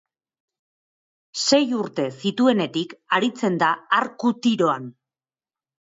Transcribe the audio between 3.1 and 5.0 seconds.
aritzen da arku-tiroan.